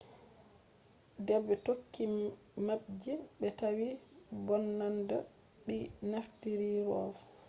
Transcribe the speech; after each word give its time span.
debe 1.27 1.53
tokki 1.65 2.03
mapji 2.67 3.13
be 3.39 3.47
tawi 3.59 3.87
mbononnada 4.37 5.17
debi 5.67 5.77
naftiri 6.11 6.69
rov 6.87 7.13